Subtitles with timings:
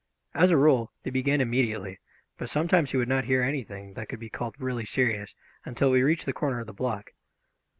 [0.33, 1.99] As a rule, they began immediately,
[2.39, 6.01] but sometimes he would not hear anything that could be called really serious until we
[6.01, 7.11] reached the corner of the block.